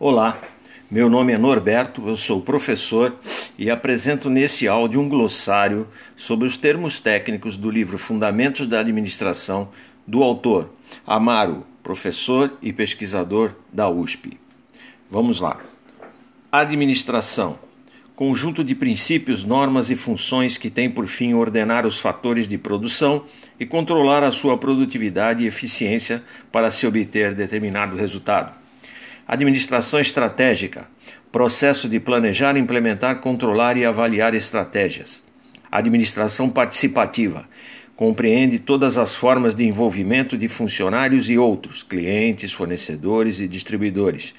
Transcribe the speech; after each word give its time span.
Olá, 0.00 0.38
meu 0.88 1.10
nome 1.10 1.32
é 1.32 1.36
Norberto, 1.36 2.06
eu 2.06 2.16
sou 2.16 2.40
professor 2.40 3.16
e 3.58 3.68
apresento 3.68 4.30
nesse 4.30 4.68
áudio 4.68 5.00
um 5.00 5.08
glossário 5.08 5.88
sobre 6.16 6.46
os 6.46 6.56
termos 6.56 7.00
técnicos 7.00 7.56
do 7.56 7.68
livro 7.68 7.98
Fundamentos 7.98 8.64
da 8.68 8.78
Administração, 8.78 9.70
do 10.06 10.22
autor 10.22 10.70
Amaro, 11.04 11.66
professor 11.82 12.56
e 12.62 12.72
pesquisador 12.72 13.54
da 13.72 13.88
USP. 13.88 14.38
Vamos 15.10 15.40
lá. 15.40 15.58
Administração 16.52 17.58
conjunto 18.14 18.62
de 18.62 18.76
princípios, 18.76 19.42
normas 19.42 19.90
e 19.90 19.96
funções 19.96 20.56
que 20.56 20.70
tem 20.70 20.88
por 20.88 21.08
fim 21.08 21.34
ordenar 21.34 21.84
os 21.84 21.98
fatores 21.98 22.46
de 22.46 22.56
produção 22.56 23.24
e 23.58 23.66
controlar 23.66 24.22
a 24.22 24.30
sua 24.30 24.56
produtividade 24.56 25.42
e 25.42 25.48
eficiência 25.48 26.22
para 26.52 26.70
se 26.70 26.86
obter 26.86 27.34
determinado 27.34 27.96
resultado. 27.96 28.67
Administração 29.28 30.00
estratégica 30.00 30.88
processo 31.30 31.86
de 31.86 32.00
planejar, 32.00 32.56
implementar, 32.56 33.20
controlar 33.20 33.76
e 33.76 33.84
avaliar 33.84 34.34
estratégias. 34.34 35.22
Administração 35.70 36.48
participativa 36.48 37.44
compreende 37.94 38.58
todas 38.58 38.96
as 38.96 39.14
formas 39.14 39.54
de 39.54 39.64
envolvimento 39.64 40.38
de 40.38 40.48
funcionários 40.48 41.28
e 41.28 41.36
outros, 41.36 41.82
clientes, 41.82 42.52
fornecedores 42.52 43.38
e 43.38 43.46
distribuidores, 43.46 44.34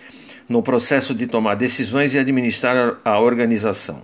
no 0.48 0.63
processo 0.63 1.13
de 1.13 1.27
tomar 1.27 1.54
decisões 1.54 2.16
e 2.16 2.18
administrar 2.18 2.98
a 3.05 3.20
organização. 3.20 4.02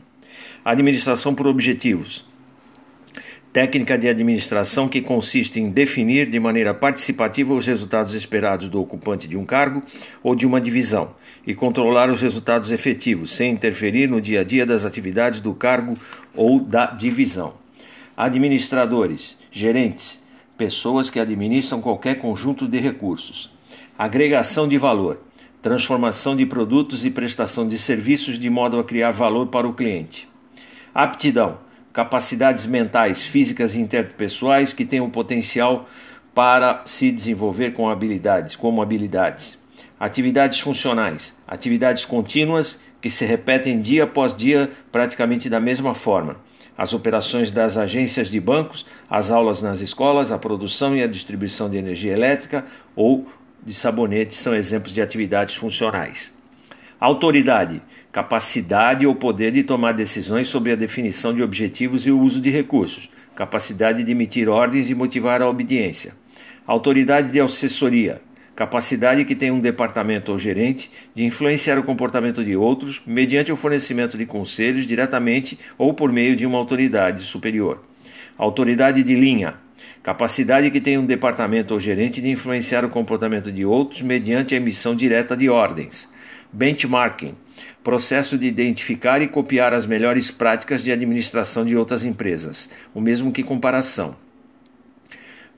Administração 0.63 1.33
por 1.33 1.47
objetivos 1.47 2.25
técnica 3.55 3.97
de 3.97 4.09
administração 4.09 4.89
que 4.89 5.01
consiste 5.01 5.61
em 5.61 5.69
definir 5.69 6.29
de 6.29 6.37
maneira 6.41 6.73
participativa 6.73 7.53
os 7.53 7.65
resultados 7.65 8.13
esperados 8.13 8.67
do 8.67 8.81
ocupante 8.81 9.29
de 9.29 9.37
um 9.37 9.45
cargo 9.45 9.81
ou 10.21 10.35
de 10.35 10.45
uma 10.45 10.59
divisão 10.59 11.15
e 11.47 11.55
controlar 11.55 12.09
os 12.09 12.21
resultados 12.21 12.69
efetivos, 12.69 13.33
sem 13.33 13.53
interferir 13.53 14.09
no 14.09 14.19
dia 14.19 14.41
a 14.41 14.43
dia 14.43 14.65
das 14.65 14.83
atividades 14.83 15.39
do 15.39 15.53
cargo 15.53 15.97
ou 16.35 16.59
da 16.59 16.87
divisão. 16.87 17.53
Administradores, 18.17 19.37
gerentes, 19.53 20.21
pessoas 20.57 21.09
que 21.09 21.17
administram 21.17 21.79
qualquer 21.79 22.15
conjunto 22.15 22.67
de 22.67 22.77
recursos. 22.77 23.53
Agregação 23.97 24.67
de 24.67 24.77
valor, 24.77 25.21
transformação 25.61 26.35
de 26.35 26.45
produtos 26.45 27.05
e 27.05 27.09
prestação 27.09 27.65
de 27.65 27.77
serviços 27.77 28.37
de 28.37 28.49
modo 28.49 28.77
a 28.77 28.83
criar 28.83 29.11
valor 29.11 29.47
para 29.47 29.65
o 29.65 29.73
cliente. 29.73 30.27
Aptidão, 30.93 31.63
capacidades 31.95 32.65
mentais, 32.65 33.23
físicas 33.23 33.73
e 33.73 33.79
interpessoais 33.79 34.73
que 34.73 34.83
têm 34.83 34.99
o 34.99 35.09
potencial 35.09 35.87
para 36.33 36.81
se 36.83 37.09
desenvolver 37.09 37.71
com 37.71 37.89
habilidades, 37.89 38.53
como 38.53 38.81
habilidades. 38.81 39.57
Atividades 39.97 40.59
funcionais, 40.59 41.37
atividades 41.47 42.03
contínuas 42.03 42.77
que 42.99 43.09
se 43.09 43.25
repetem 43.25 43.79
dia 43.79 44.03
após 44.03 44.35
dia 44.35 44.69
praticamente 44.91 45.49
da 45.49 45.61
mesma 45.61 45.95
forma. 45.95 46.35
As 46.77 46.91
operações 46.91 47.49
das 47.49 47.77
agências 47.77 48.29
de 48.29 48.41
bancos, 48.41 48.85
as 49.09 49.31
aulas 49.31 49.61
nas 49.61 49.79
escolas, 49.79 50.33
a 50.33 50.37
produção 50.37 50.97
e 50.97 51.01
a 51.01 51.07
distribuição 51.07 51.69
de 51.69 51.77
energia 51.77 52.11
elétrica 52.11 52.65
ou 52.93 53.25
de 53.65 53.73
sabonetes 53.73 54.37
são 54.37 54.53
exemplos 54.53 54.93
de 54.93 55.01
atividades 55.01 55.55
funcionais. 55.55 56.33
Autoridade, 56.99 57.81
capacidade 58.09 59.05
ou 59.05 59.13
poder 59.13 59.51
de 59.51 59.63
tomar 59.63 59.91
decisões 59.91 60.47
sobre 60.47 60.71
a 60.71 60.75
definição 60.75 61.33
de 61.33 61.43
objetivos 61.43 62.07
e 62.07 62.11
o 62.11 62.19
uso 62.19 62.39
de 62.39 62.49
recursos, 62.49 63.09
capacidade 63.35 64.01
de 64.01 64.11
emitir 64.11 64.47
ordens 64.47 64.89
e 64.89 64.95
motivar 64.95 65.41
a 65.41 65.49
obediência. 65.49 66.13
Autoridade 66.65 67.31
de 67.31 67.41
assessoria, 67.41 68.21
capacidade 68.55 69.25
que 69.25 69.35
tem 69.35 69.51
um 69.51 69.59
departamento 69.59 70.31
ou 70.31 70.39
gerente 70.39 70.89
de 71.13 71.25
influenciar 71.25 71.77
o 71.77 71.83
comportamento 71.83 72.43
de 72.45 72.55
outros 72.55 73.01
mediante 73.05 73.51
o 73.51 73.57
fornecimento 73.57 74.17
de 74.17 74.25
conselhos 74.25 74.87
diretamente 74.87 75.59
ou 75.77 75.93
por 75.93 76.13
meio 76.13 76.33
de 76.33 76.45
uma 76.45 76.57
autoridade 76.57 77.23
superior. 77.23 77.83
Autoridade 78.37 79.03
de 79.03 79.15
linha, 79.15 79.55
capacidade 80.01 80.71
que 80.71 80.79
tem 80.79 80.97
um 80.97 81.05
departamento 81.05 81.73
ou 81.73 81.79
gerente 81.79 82.21
de 82.21 82.29
influenciar 82.29 82.85
o 82.85 82.89
comportamento 82.89 83.51
de 83.51 83.65
outros 83.65 84.01
mediante 84.01 84.53
a 84.53 84.57
emissão 84.57 84.95
direta 84.95 85.35
de 85.35 85.49
ordens. 85.49 86.07
Benchmarking 86.55 87.35
processo 87.83 88.37
de 88.37 88.47
identificar 88.47 89.21
e 89.21 89.27
copiar 89.27 89.73
as 89.73 89.85
melhores 89.85 90.31
práticas 90.31 90.83
de 90.83 90.91
administração 90.91 91.63
de 91.63 91.75
outras 91.75 92.03
empresas, 92.03 92.69
o 92.93 92.99
mesmo 92.99 93.31
que 93.31 93.43
comparação. 93.43 94.15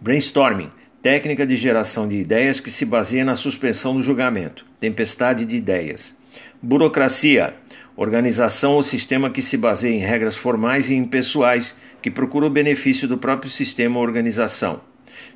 Brainstorming 0.02 0.72
técnica 1.02 1.46
de 1.46 1.56
geração 1.56 2.08
de 2.08 2.16
ideias 2.16 2.59
que 2.59 2.69
se 2.69 2.84
baseia 2.84 3.24
na 3.24 3.35
suspensão 3.35 3.96
do 3.96 4.02
julgamento, 4.02 4.66
tempestade 4.80 5.46
de 5.46 5.56
ideias. 5.56 6.18
Burocracia 6.62 7.53
organização 7.96 8.74
ou 8.74 8.84
sistema 8.84 9.29
que 9.29 9.41
se 9.41 9.58
baseia 9.58 9.96
em 9.96 10.00
regras 10.00 10.38
formais 10.38 10.90
e 10.90 10.94
impessoais 10.94 11.75
que 12.02 12.12
procura 12.12 12.46
o 12.46 12.50
benefício 12.50 13.08
do 13.08 13.18
próprio 13.18 13.50
sistema 13.50 13.97
ou 13.97 14.03
organização. 14.03 14.81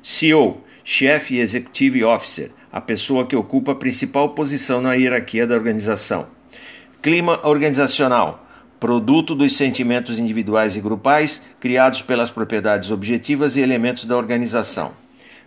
CEO 0.00 0.62
Chief 0.84 1.32
Executive 1.32 2.04
Officer 2.04 2.50
a 2.72 2.80
pessoa 2.80 3.26
que 3.26 3.36
ocupa 3.36 3.72
a 3.72 3.76
principal 3.76 4.30
posição 4.30 4.80
na 4.80 4.94
hierarquia 4.94 5.46
da 5.46 5.54
organização. 5.54 6.26
Clima 7.02 7.46
organizacional 7.46 8.42
produto 8.80 9.36
dos 9.36 9.56
sentimentos 9.56 10.18
individuais 10.18 10.74
e 10.74 10.80
grupais 10.80 11.40
criados 11.60 12.02
pelas 12.02 12.32
propriedades 12.32 12.90
objetivas 12.90 13.54
e 13.54 13.60
elementos 13.60 14.04
da 14.04 14.16
organização. 14.16 14.90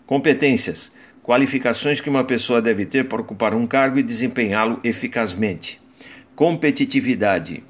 Competências 0.06 0.90
qualificações 1.22 2.00
que 2.00 2.10
uma 2.10 2.24
pessoa 2.24 2.62
deve 2.62 2.86
ter 2.86 3.10
para 3.10 3.20
ocupar 3.20 3.54
um 3.54 3.66
cargo 3.66 4.00
e 4.00 4.04
desempenhá-lo 4.04 4.80
eficazmente. 4.84 5.82
Competitividade 6.36 7.64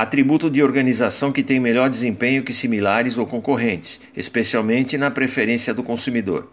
atributo 0.00 0.48
de 0.48 0.62
organização 0.62 1.32
que 1.32 1.42
tem 1.42 1.58
melhor 1.58 1.90
desempenho 1.90 2.44
que 2.44 2.52
similares 2.52 3.18
ou 3.18 3.26
concorrentes, 3.26 4.00
especialmente 4.16 4.96
na 4.96 5.10
preferência 5.10 5.74
do 5.74 5.82
consumidor. 5.82 6.48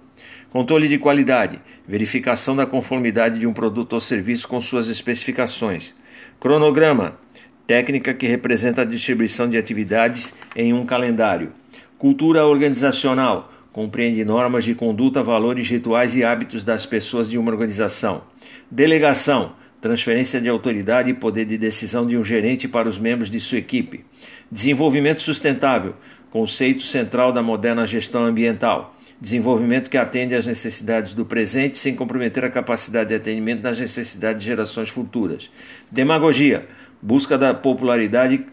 Controle 0.50 0.88
de 0.88 0.98
qualidade, 0.98 1.62
verificação 1.88 2.56
da 2.56 2.66
conformidade 2.66 3.38
de 3.38 3.46
um 3.46 3.54
produto 3.54 3.94
ou 3.94 4.00
serviço 4.00 4.48
com 4.48 4.60
suas 4.60 4.90
especificações. 4.90 5.94
Cronograma, 6.40 7.20
técnica 7.68 8.16
que 8.16 8.26
representa 8.26 8.82
a 8.82 8.86
distribuição 8.86 9.48
de 9.48 9.60
atividades 9.60 10.34
em 10.56 10.74
um 10.74 10.84
calendário. 10.84 11.52
Cultura 12.00 12.48
organizacional, 12.48 13.54
compreende 13.72 14.26
normas 14.26 14.64
de 14.64 14.74
conduta, 14.74 15.22
valores, 15.22 15.70
rituais 15.70 16.18
e 16.18 16.24
hábitos 16.24 16.64
das 16.64 16.88
pessoas 16.88 17.30
de 17.30 17.38
uma 17.38 17.52
organização. 17.52 18.24
Delegação, 18.72 19.54
transferência 19.86 20.42
de 20.42 20.50
autoridade 20.50 21.12
e 21.12 21.14
poder 21.14 21.46
de 21.46 21.60
decisão 21.60 22.08
de 22.08 22.18
um 22.18 22.24
gerente 22.24 22.68
para 22.68 22.90
os 22.90 22.98
membros 22.98 23.30
de 23.30 23.40
sua 23.40 23.60
equipe. 23.60 24.04
Desenvolvimento 24.52 25.22
sustentável, 25.22 25.94
conceito 26.32 26.82
central 26.82 27.32
da 27.32 27.44
moderna 27.44 27.86
gestão 27.86 28.26
ambiental 28.26 28.96
desenvolvimento 29.22 29.90
que 29.90 29.98
atende 29.98 30.36
às 30.36 30.46
necessidades 30.46 31.14
do 31.14 31.26
presente 31.26 31.78
sem 31.78 31.96
comprometer 31.96 32.44
a 32.44 32.50
capacidade 32.50 33.10
de 33.10 33.16
atendimento 33.16 33.62
das 33.62 33.80
necessidades 33.80 34.42
de 34.42 34.46
gerações 34.46 34.90
futuras. 34.90 35.50
Demagogia, 35.90 36.68
busca 37.02 37.38
da 37.38 37.54
popularidade 37.54 38.46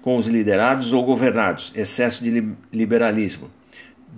com 0.00 0.16
os 0.16 0.26
liderados 0.26 0.92
ou 0.92 1.04
governados, 1.04 1.70
excesso 1.76 2.24
de 2.24 2.54
liberalismo. 2.72 3.50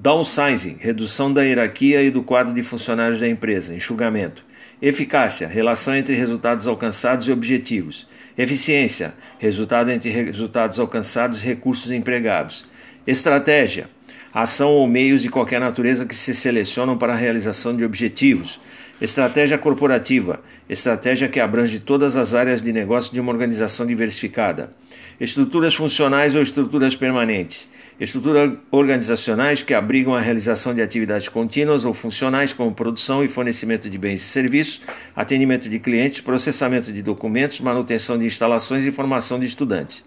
Downsizing, 0.00 0.76
redução 0.78 1.32
da 1.32 1.42
hierarquia 1.42 2.00
e 2.04 2.08
do 2.08 2.22
quadro 2.22 2.54
de 2.54 2.62
funcionários 2.62 3.18
da 3.18 3.28
empresa, 3.28 3.74
enxugamento. 3.74 4.44
Eficácia, 4.80 5.48
relação 5.48 5.92
entre 5.92 6.14
resultados 6.14 6.68
alcançados 6.68 7.26
e 7.26 7.32
objetivos. 7.32 8.06
Eficiência, 8.38 9.12
resultado 9.40 9.90
entre 9.90 10.08
resultados 10.08 10.78
alcançados 10.78 11.42
e 11.42 11.46
recursos 11.46 11.90
empregados. 11.90 12.64
Estratégia, 13.08 13.90
ação 14.32 14.70
ou 14.70 14.86
meios 14.86 15.20
de 15.20 15.28
qualquer 15.28 15.58
natureza 15.58 16.06
que 16.06 16.14
se 16.14 16.32
selecionam 16.32 16.96
para 16.96 17.14
a 17.14 17.16
realização 17.16 17.76
de 17.76 17.84
objetivos. 17.84 18.60
Estratégia 19.00 19.56
corporativa, 19.56 20.40
estratégia 20.68 21.28
que 21.28 21.38
abrange 21.38 21.78
todas 21.78 22.16
as 22.16 22.34
áreas 22.34 22.60
de 22.60 22.72
negócio 22.72 23.12
de 23.12 23.20
uma 23.20 23.30
organização 23.30 23.86
diversificada. 23.86 24.72
Estruturas 25.20 25.76
funcionais 25.76 26.34
ou 26.34 26.42
estruturas 26.42 26.96
permanentes. 26.96 27.68
Estruturas 28.00 28.58
organizacionais 28.72 29.62
que 29.62 29.72
abrigam 29.72 30.16
a 30.16 30.20
realização 30.20 30.74
de 30.74 30.82
atividades 30.82 31.28
contínuas 31.28 31.84
ou 31.84 31.94
funcionais, 31.94 32.52
como 32.52 32.74
produção 32.74 33.22
e 33.22 33.28
fornecimento 33.28 33.88
de 33.88 33.96
bens 33.96 34.20
e 34.20 34.24
serviços, 34.24 34.82
atendimento 35.14 35.68
de 35.68 35.78
clientes, 35.78 36.20
processamento 36.20 36.92
de 36.92 37.00
documentos, 37.00 37.60
manutenção 37.60 38.18
de 38.18 38.26
instalações 38.26 38.84
e 38.84 38.90
formação 38.90 39.38
de 39.38 39.46
estudantes. 39.46 40.04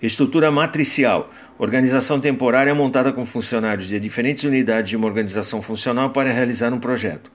Estrutura 0.00 0.52
matricial 0.52 1.30
Organização 1.60 2.18
temporária 2.18 2.74
montada 2.74 3.12
com 3.12 3.26
funcionários 3.26 3.86
de 3.86 4.00
diferentes 4.00 4.44
unidades 4.44 4.88
de 4.88 4.96
uma 4.96 5.06
organização 5.06 5.60
funcional 5.60 6.08
para 6.08 6.32
realizar 6.32 6.72
um 6.72 6.78
projeto. 6.78 7.30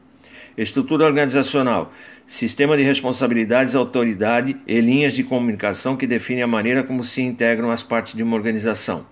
Estrutura 0.57 1.05
organizacional: 1.05 1.91
sistema 2.25 2.77
de 2.77 2.83
responsabilidades, 2.83 3.75
autoridade 3.75 4.55
e 4.65 4.79
linhas 4.79 5.13
de 5.13 5.23
comunicação 5.23 5.97
que 5.97 6.07
define 6.07 6.41
a 6.41 6.47
maneira 6.47 6.81
como 6.81 7.03
se 7.03 7.21
integram 7.21 7.71
as 7.71 7.83
partes 7.83 8.13
de 8.13 8.23
uma 8.23 8.37
organização. 8.37 9.05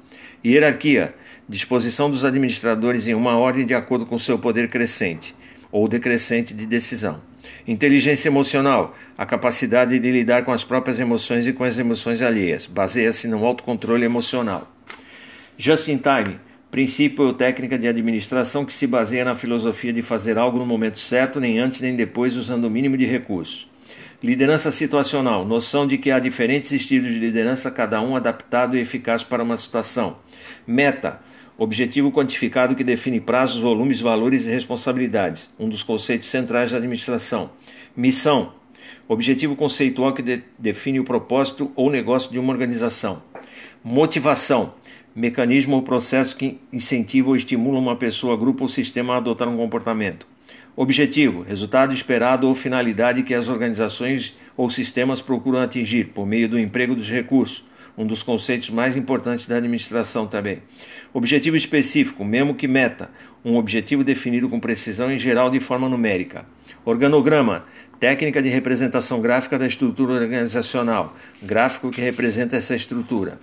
Hierarquia: 0.45 1.13
disposição 1.47 2.09
dos 2.09 2.23
administradores 2.23 3.07
em 3.07 3.13
uma 3.13 3.37
ordem 3.37 3.65
de 3.65 3.73
acordo 3.73 4.05
com 4.05 4.17
seu 4.17 4.39
poder 4.39 4.69
crescente 4.69 5.35
ou 5.69 5.87
decrescente 5.87 6.53
de 6.53 6.65
decisão. 6.65 7.21
Inteligência 7.67 8.29
emocional, 8.29 8.95
a 9.17 9.25
capacidade 9.25 9.99
de 9.99 10.11
lidar 10.11 10.43
com 10.43 10.51
as 10.51 10.63
próprias 10.63 10.99
emoções 10.99 11.45
e 11.45 11.51
com 11.51 11.63
as 11.63 11.77
emoções 11.77 12.21
alheias, 12.21 12.65
baseia-se 12.65 13.27
no 13.27 13.45
autocontrole 13.45 14.05
emocional. 14.05 14.71
Just 15.57 15.89
in 15.89 15.97
time, 15.97 16.39
princípio 16.73 17.25
ou 17.25 17.33
técnica 17.33 17.77
de 17.77 17.87
administração 17.87 18.65
que 18.65 18.73
se 18.73 18.87
baseia 18.87 19.23
na 19.23 19.35
filosofia 19.35 19.93
de 19.93 20.01
fazer 20.01 20.39
algo 20.39 20.57
no 20.57 20.65
momento 20.65 20.99
certo, 20.99 21.39
nem 21.39 21.59
antes 21.59 21.81
nem 21.81 21.95
depois, 21.95 22.35
usando 22.35 22.65
o 22.65 22.69
mínimo 22.69 22.97
de 22.97 23.05
recursos. 23.05 23.69
Liderança 24.23 24.71
situacional, 24.71 25.45
noção 25.45 25.85
de 25.85 25.99
que 25.99 26.09
há 26.09 26.17
diferentes 26.17 26.71
estilos 26.71 27.13
de 27.13 27.19
liderança, 27.19 27.69
cada 27.69 28.01
um 28.01 28.15
adaptado 28.15 28.75
e 28.75 28.79
eficaz 28.79 29.21
para 29.21 29.43
uma 29.43 29.55
situação. 29.55 30.17
Meta, 30.65 31.19
objetivo 31.59 32.11
quantificado 32.11 32.73
que 32.73 32.83
define 32.83 33.21
prazos, 33.21 33.61
volumes, 33.61 34.01
valores 34.01 34.47
e 34.47 34.49
responsabilidades, 34.49 35.51
um 35.59 35.69
dos 35.69 35.83
conceitos 35.83 36.27
centrais 36.27 36.71
da 36.71 36.77
administração. 36.77 37.51
Missão, 37.95 38.51
objetivo 39.07 39.55
conceitual 39.55 40.11
que 40.11 40.23
de 40.23 40.41
define 40.57 40.99
o 40.99 41.03
propósito 41.03 41.71
ou 41.75 41.91
negócio 41.91 42.31
de 42.31 42.39
uma 42.39 42.51
organização. 42.51 43.21
Motivação, 43.83 44.73
mecanismo 45.15 45.75
ou 45.75 45.81
processo 45.81 46.35
que 46.35 46.59
incentiva 46.71 47.29
ou 47.29 47.35
estimula 47.35 47.79
uma 47.79 47.95
pessoa, 47.95 48.37
grupo 48.37 48.63
ou 48.63 48.67
sistema 48.67 49.13
a 49.13 49.17
adotar 49.17 49.47
um 49.47 49.57
comportamento. 49.57 50.27
Objetivo: 50.75 51.43
resultado 51.43 51.93
esperado 51.93 52.47
ou 52.47 52.55
finalidade 52.55 53.23
que 53.23 53.33
as 53.33 53.47
organizações 53.47 54.35
ou 54.57 54.69
sistemas 54.69 55.21
procuram 55.21 55.61
atingir 55.61 56.05
por 56.05 56.25
meio 56.25 56.49
do 56.49 56.59
emprego 56.59 56.95
dos 56.95 57.09
recursos, 57.09 57.63
um 57.95 58.07
dos 58.07 58.23
conceitos 58.23 58.71
mais 58.71 58.97
importantes 58.97 59.47
da 59.47 59.57
administração 59.57 60.25
também. 60.25 60.63
Objetivo 61.13 61.55
específico, 61.55 62.25
mesmo 62.25 62.55
que 62.55 62.67
meta, 62.67 63.11
um 63.45 63.55
objetivo 63.55 64.03
definido 64.03 64.49
com 64.49 64.59
precisão 64.59 65.11
em 65.11 65.19
geral 65.19 65.49
de 65.51 65.59
forma 65.59 65.87
numérica. 65.87 66.45
Organograma, 66.83 67.65
técnica 67.99 68.41
de 68.41 68.49
representação 68.49 69.21
gráfica 69.21 69.59
da 69.59 69.67
estrutura 69.67 70.13
organizacional, 70.13 71.15
gráfico 71.41 71.91
que 71.91 72.01
representa 72.01 72.55
essa 72.57 72.75
estrutura. 72.75 73.39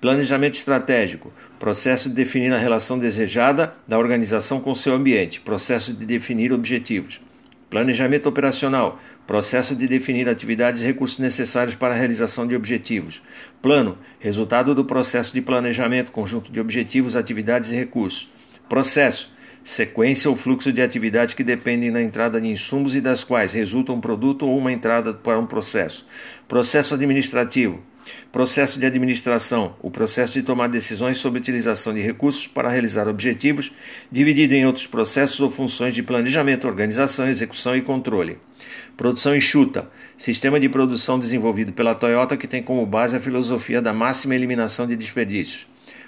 Planejamento 0.00 0.54
estratégico, 0.54 1.32
processo 1.58 2.08
de 2.08 2.14
definir 2.14 2.52
a 2.52 2.58
relação 2.58 3.00
desejada 3.00 3.74
da 3.86 3.98
organização 3.98 4.60
com 4.60 4.72
seu 4.72 4.94
ambiente, 4.94 5.40
processo 5.40 5.92
de 5.92 6.06
definir 6.06 6.52
objetivos. 6.52 7.20
Planejamento 7.68 8.28
operacional, 8.28 9.00
processo 9.26 9.74
de 9.74 9.88
definir 9.88 10.28
atividades 10.28 10.82
e 10.82 10.84
recursos 10.84 11.18
necessários 11.18 11.74
para 11.74 11.94
a 11.94 11.96
realização 11.96 12.46
de 12.46 12.54
objetivos. 12.54 13.20
Plano, 13.60 13.98
resultado 14.20 14.72
do 14.72 14.84
processo 14.84 15.34
de 15.34 15.42
planejamento, 15.42 16.12
conjunto 16.12 16.52
de 16.52 16.60
objetivos, 16.60 17.16
atividades 17.16 17.72
e 17.72 17.74
recursos. 17.74 18.28
Processo, 18.68 19.32
sequência 19.64 20.30
ou 20.30 20.36
fluxo 20.36 20.72
de 20.72 20.80
atividades 20.80 21.34
que 21.34 21.42
dependem 21.42 21.90
da 21.90 22.00
entrada 22.00 22.40
de 22.40 22.46
insumos 22.46 22.94
e 22.94 23.00
das 23.00 23.24
quais 23.24 23.52
resulta 23.52 23.92
um 23.92 24.00
produto 24.00 24.46
ou 24.46 24.56
uma 24.56 24.70
entrada 24.72 25.12
para 25.12 25.40
um 25.40 25.46
processo. 25.46 26.06
Processo 26.46 26.94
administrativo, 26.94 27.82
Processo 28.30 28.78
de 28.78 28.86
administração, 28.86 29.76
o 29.80 29.90
processo 29.90 30.32
de 30.32 30.42
tomar 30.42 30.68
decisões 30.68 31.18
sobre 31.18 31.38
utilização 31.38 31.94
de 31.94 32.00
recursos 32.00 32.46
para 32.46 32.68
realizar 32.68 33.08
objetivos, 33.08 33.72
dividido 34.10 34.54
em 34.54 34.66
outros 34.66 34.86
processos 34.86 35.40
ou 35.40 35.50
funções 35.50 35.94
de 35.94 36.02
planejamento, 36.02 36.66
organização, 36.66 37.28
execução 37.28 37.76
e 37.76 37.82
controle. 37.82 38.38
Produção 38.96 39.34
enxuta, 39.34 39.90
sistema 40.16 40.58
de 40.58 40.68
produção 40.68 41.18
desenvolvido 41.18 41.72
pela 41.72 41.94
Toyota 41.94 42.36
que 42.36 42.48
tem 42.48 42.62
como 42.62 42.84
base 42.84 43.16
a 43.16 43.20
filosofia 43.20 43.80
da 43.80 43.92
máxima 43.92 44.34
eliminação 44.34 44.86
de 44.86 44.96
desperdícios. 44.96 45.66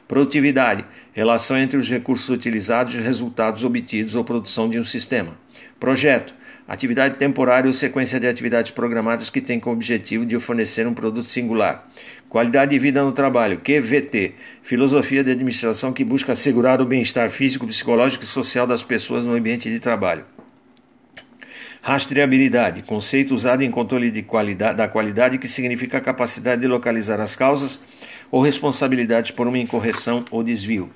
Produtividade, 0.08 0.84
relação 1.12 1.56
entre 1.56 1.78
os 1.78 1.88
recursos 1.88 2.28
utilizados 2.28 2.94
e 2.94 2.98
os 2.98 3.04
resultados 3.04 3.62
obtidos 3.62 4.16
ou 4.16 4.24
produção 4.24 4.68
de 4.68 4.76
um 4.76 4.82
sistema. 4.82 5.38
Projeto, 5.78 6.34
Atividade 6.70 7.16
temporária 7.16 7.66
ou 7.66 7.74
sequência 7.74 8.20
de 8.20 8.28
atividades 8.28 8.70
programadas 8.70 9.28
que 9.28 9.40
tem 9.40 9.58
como 9.58 9.74
objetivo 9.74 10.24
de 10.24 10.38
fornecer 10.38 10.86
um 10.86 10.94
produto 10.94 11.26
singular. 11.26 11.90
Qualidade 12.28 12.70
de 12.70 12.78
vida 12.78 13.02
no 13.02 13.10
trabalho, 13.10 13.58
QVT, 13.58 14.34
filosofia 14.62 15.24
de 15.24 15.32
administração 15.32 15.92
que 15.92 16.04
busca 16.04 16.30
assegurar 16.30 16.80
o 16.80 16.86
bem-estar 16.86 17.28
físico, 17.28 17.66
psicológico 17.66 18.22
e 18.22 18.26
social 18.28 18.68
das 18.68 18.84
pessoas 18.84 19.24
no 19.24 19.32
ambiente 19.32 19.68
de 19.68 19.80
trabalho. 19.80 20.24
Rastreabilidade, 21.82 22.82
conceito 22.82 23.34
usado 23.34 23.62
em 23.62 23.70
controle 23.72 24.08
de 24.08 24.22
qualidade, 24.22 24.76
da 24.76 24.86
qualidade 24.86 25.38
que 25.38 25.48
significa 25.48 25.98
a 25.98 26.00
capacidade 26.00 26.60
de 26.60 26.68
localizar 26.68 27.20
as 27.20 27.34
causas 27.34 27.80
ou 28.30 28.40
responsabilidades 28.40 29.32
por 29.32 29.48
uma 29.48 29.58
incorreção 29.58 30.24
ou 30.30 30.44
desvio. 30.44 30.88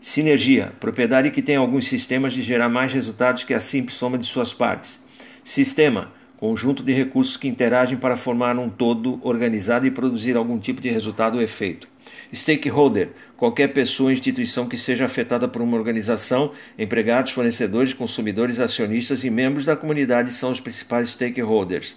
Sinergia, 0.00 0.72
propriedade 0.78 1.30
que 1.30 1.42
tem 1.42 1.56
alguns 1.56 1.88
sistemas 1.88 2.32
de 2.32 2.42
gerar 2.42 2.68
mais 2.68 2.92
resultados 2.92 3.44
que 3.44 3.54
a 3.54 3.60
simples 3.60 3.96
soma 3.96 4.18
de 4.18 4.26
suas 4.26 4.52
partes. 4.52 5.00
Sistema, 5.42 6.12
conjunto 6.36 6.82
de 6.82 6.92
recursos 6.92 7.36
que 7.36 7.48
interagem 7.48 7.96
para 7.96 8.16
formar 8.16 8.58
um 8.58 8.68
todo 8.68 9.18
organizado 9.22 9.86
e 9.86 9.90
produzir 9.90 10.36
algum 10.36 10.58
tipo 10.58 10.80
de 10.80 10.88
resultado 10.88 11.36
ou 11.36 11.42
efeito. 11.42 11.88
Stakeholder, 12.32 13.10
qualquer 13.36 13.68
pessoa 13.68 14.08
ou 14.08 14.12
instituição 14.12 14.68
que 14.68 14.76
seja 14.76 15.04
afetada 15.04 15.48
por 15.48 15.62
uma 15.62 15.76
organização, 15.76 16.52
empregados, 16.78 17.32
fornecedores, 17.32 17.94
consumidores, 17.94 18.60
acionistas 18.60 19.24
e 19.24 19.30
membros 19.30 19.64
da 19.64 19.76
comunidade 19.76 20.32
são 20.32 20.50
os 20.50 20.60
principais 20.60 21.10
stakeholders. 21.10 21.96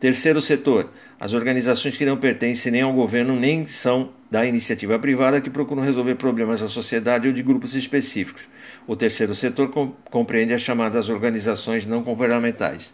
Terceiro 0.00 0.40
setor, 0.40 0.90
as 1.20 1.32
organizações 1.34 1.96
que 1.96 2.04
não 2.04 2.16
pertencem 2.16 2.72
nem 2.72 2.82
ao 2.82 2.92
governo 2.92 3.36
nem 3.36 3.66
são 3.66 4.10
da 4.30 4.44
iniciativa 4.44 4.98
privada 4.98 5.40
que 5.40 5.48
procuram 5.48 5.82
resolver 5.82 6.14
problemas 6.16 6.60
da 6.60 6.68
sociedade 6.68 7.28
ou 7.28 7.32
de 7.32 7.42
grupos 7.42 7.74
específicos. 7.74 8.42
O 8.86 8.94
terceiro 8.94 9.34
setor 9.34 9.68
compreende 10.10 10.52
as 10.52 10.62
chamadas 10.62 11.08
organizações 11.08 11.86
não 11.86 12.02
governamentais. 12.02 12.92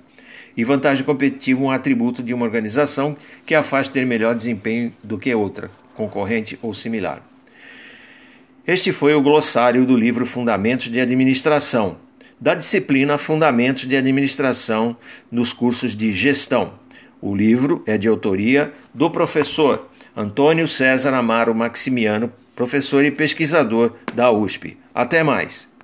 E 0.57 0.63
vantagem 0.63 1.05
competitiva 1.05 1.61
um 1.61 1.71
atributo 1.71 2.23
de 2.23 2.33
uma 2.33 2.45
organização 2.45 3.17
que 3.45 3.55
a 3.55 3.63
faz 3.63 3.89
ter 3.89 4.07
melhor 4.07 4.35
desempenho 4.35 4.93
do 5.03 5.19
que 5.19 5.35
outra, 5.35 5.69
concorrente 5.97 6.57
ou 6.63 6.73
similar. 6.73 7.21
Este 8.67 8.93
foi 8.93 9.15
o 9.15 9.21
glossário 9.21 9.85
do 9.85 9.97
livro 9.97 10.25
Fundamentos 10.25 10.89
de 10.89 11.01
Administração, 11.01 11.99
da 12.41 12.55
disciplina 12.55 13.19
Fundamentos 13.19 13.87
de 13.87 13.97
Administração 13.97 14.97
nos 15.31 15.53
cursos 15.53 15.95
de 15.95 16.13
Gestão. 16.13 16.75
O 17.21 17.35
livro 17.35 17.83
é 17.87 17.99
de 17.99 18.07
autoria 18.07 18.73
do 18.95 19.11
professor 19.11 19.89
Antônio 20.17 20.69
César 20.69 21.13
Amaro 21.15 21.55
Maximiano, 21.55 22.33
professor 22.55 23.05
e 23.05 23.11
pesquisador 23.11 23.93
da 24.15 24.31
USP. 24.31 24.79
Até 24.95 25.23
mais! 25.23 25.69